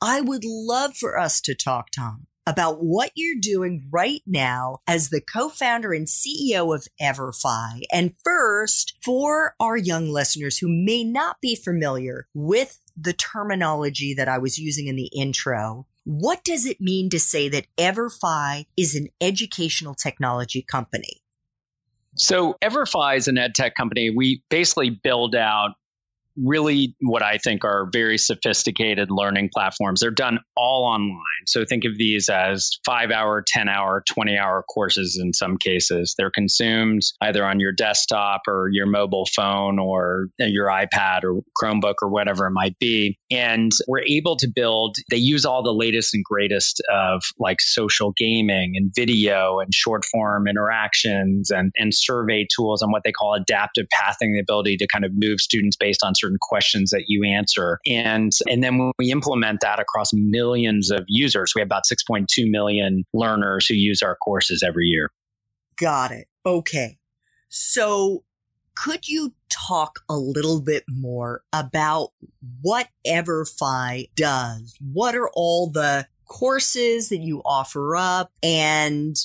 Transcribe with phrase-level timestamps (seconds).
[0.00, 5.10] I would love for us to talk, Tom, about what you're doing right now as
[5.10, 7.82] the co-founder and CEO of Everfi.
[7.92, 14.28] And first, for our young listeners who may not be familiar with the terminology that
[14.28, 18.94] I was using in the intro, what does it mean to say that Everfi is
[18.94, 21.22] an educational technology company?
[22.16, 24.10] So Everfi is an ed tech company.
[24.10, 25.74] We basically build out
[26.44, 30.00] really what I think are very sophisticated learning platforms.
[30.00, 31.20] They're done all online.
[31.46, 36.14] So think of these as five hour, 10 hour, 20 hour courses in some cases.
[36.16, 41.40] They're consumed either on your desktop or your mobile phone or uh, your iPad or
[41.60, 43.18] Chromebook or whatever it might be.
[43.30, 48.12] And we're able to build, they use all the latest and greatest of like social
[48.16, 53.34] gaming and video and short form interactions and, and survey tools and what they call
[53.34, 57.24] adaptive pathing, the ability to kind of move students based on certain questions that you
[57.24, 57.78] answer.
[57.86, 62.26] And, and then when we implement that across millions of users, we have about 6.2
[62.50, 65.10] million learners who use our courses every year.
[65.76, 66.26] Got it.
[66.44, 66.98] Okay.
[67.48, 68.24] So
[68.74, 72.10] could you talk a little bit more about
[72.62, 74.76] what Everfi does?
[74.80, 79.16] What are all the courses that you offer up and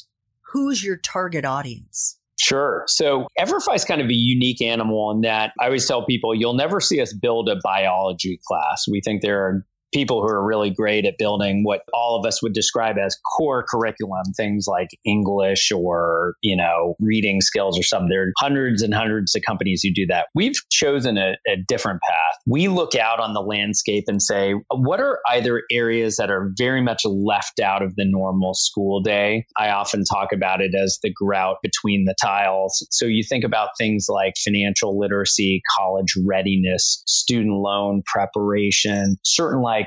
[0.51, 2.19] who's your target audience?
[2.37, 2.83] Sure.
[2.87, 6.53] So Everfi is kind of a unique animal in that I always tell people you'll
[6.53, 8.85] never see us build a biology class.
[8.89, 12.41] We think there are people who are really great at building what all of us
[12.41, 18.09] would describe as core curriculum, things like English or, you know, reading skills or something.
[18.09, 20.27] There are hundreds and hundreds of companies who do that.
[20.35, 22.39] We've chosen a, a different path.
[22.45, 26.81] We look out on the landscape and say, what are either areas that are very
[26.81, 29.45] much left out of the normal school day?
[29.57, 32.85] I often talk about it as the grout between the tiles.
[32.91, 39.84] So you think about things like financial literacy, college readiness, student loan preparation, certain like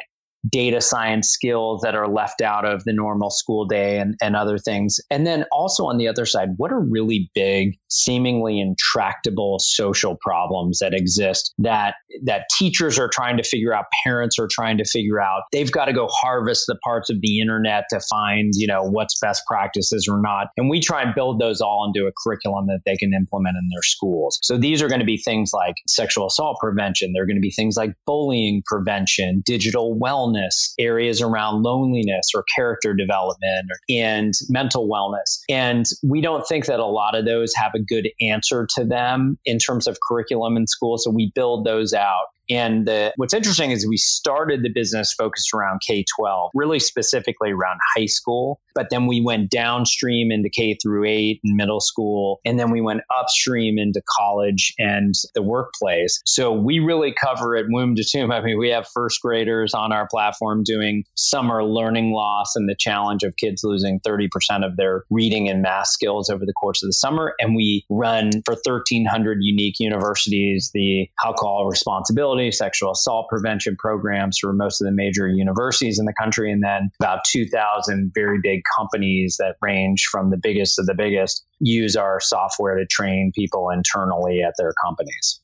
[0.48, 4.58] data science skills that are left out of the normal school day and, and other
[4.58, 4.98] things.
[5.10, 10.78] And then also on the other side, what are really big, seemingly intractable social problems
[10.78, 11.94] that exist that
[12.24, 15.42] that teachers are trying to figure out, parents are trying to figure out.
[15.52, 19.18] They've got to go harvest the parts of the internet to find, you know, what's
[19.20, 20.48] best practices or not.
[20.56, 23.68] And we try and build those all into a curriculum that they can implement in
[23.72, 24.38] their schools.
[24.42, 27.12] So these are going to be things like sexual assault prevention.
[27.12, 32.44] They're going to be things like bullying prevention, digital wellness wellness, areas around loneliness or
[32.54, 35.40] character development and mental wellness.
[35.48, 39.38] And we don't think that a lot of those have a good answer to them
[39.44, 40.98] in terms of curriculum in school.
[40.98, 42.26] So we build those out.
[42.50, 47.50] And the, what's interesting is we started the business focused around K 12, really specifically
[47.50, 48.58] around high school.
[48.78, 52.38] But then we went downstream into K through eight and middle school.
[52.44, 56.22] And then we went upstream into college and the workplace.
[56.26, 58.30] So we really cover it womb to tomb.
[58.30, 62.76] I mean, we have first graders on our platform doing summer learning loss and the
[62.78, 64.28] challenge of kids losing 30%
[64.64, 67.34] of their reading and math skills over the course of the summer.
[67.40, 74.52] And we run for 1,300 unique universities the alcohol responsibility sexual assault prevention programs for
[74.52, 79.36] most of the major universities in the country, and then about 2,000 very big companies
[79.38, 84.42] that range from the biggest to the biggest use our software to train people internally
[84.42, 85.40] at their companies.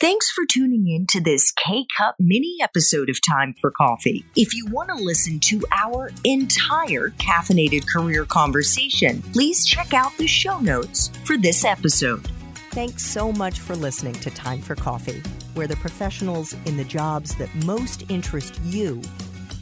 [0.00, 4.24] Thanks for tuning in to this K Cup mini episode of Time for Coffee.
[4.34, 10.26] If you want to listen to our entire caffeinated career conversation, please check out the
[10.26, 12.26] show notes for this episode.
[12.72, 15.22] Thanks so much for listening to Time for Coffee,
[15.54, 19.00] where the professionals in the jobs that most interest you